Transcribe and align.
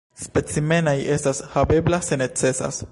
Specimenaj 0.19 0.95
estas 1.17 1.43
havebla 1.53 2.03
se 2.11 2.21
necesas. 2.27 2.79